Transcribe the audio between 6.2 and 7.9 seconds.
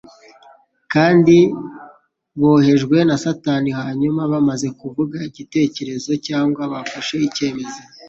cyangwa bafashe icyemezo,